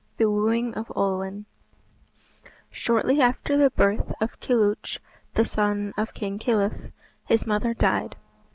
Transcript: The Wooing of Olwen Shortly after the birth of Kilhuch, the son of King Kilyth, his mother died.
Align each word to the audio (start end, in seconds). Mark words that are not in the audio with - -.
The 0.17 0.27
Wooing 0.31 0.73
of 0.73 0.91
Olwen 0.95 1.45
Shortly 2.71 3.21
after 3.21 3.55
the 3.55 3.69
birth 3.69 4.11
of 4.19 4.39
Kilhuch, 4.39 4.97
the 5.35 5.45
son 5.45 5.93
of 5.95 6.15
King 6.15 6.39
Kilyth, 6.39 6.91
his 7.27 7.45
mother 7.45 7.75
died. 7.75 8.15